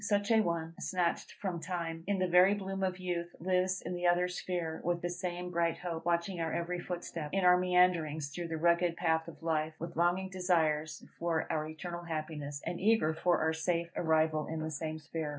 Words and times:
Such 0.03 0.31
a 0.31 0.41
one, 0.41 0.73
snatched 0.79 1.33
from 1.33 1.59
time 1.59 2.03
in 2.07 2.17
the 2.17 2.27
very 2.27 2.55
bloom 2.55 2.81
of 2.81 2.97
youth, 2.97 3.35
lives 3.39 3.83
in 3.83 3.93
the 3.93 4.07
other 4.07 4.27
sphere, 4.27 4.81
with 4.83 5.03
the 5.03 5.11
same 5.11 5.51
bright 5.51 5.77
hope, 5.77 6.07
watching 6.07 6.39
our 6.41 6.51
every 6.51 6.79
footstep, 6.79 7.29
in 7.33 7.45
our 7.45 7.55
meanderings 7.55 8.29
through 8.29 8.47
the 8.47 8.57
rugged 8.57 8.97
path 8.97 9.27
of 9.27 9.43
life, 9.43 9.75
with 9.77 9.95
longing 9.95 10.29
desires 10.29 11.03
for 11.19 11.45
our 11.51 11.67
eternal 11.67 12.01
happiness, 12.05 12.63
and 12.65 12.81
eager 12.81 13.13
for 13.13 13.41
our 13.41 13.53
safe 13.53 13.91
arrival 13.95 14.47
in 14.47 14.59
the 14.61 14.71
same 14.71 14.97
sphere. 14.97 15.29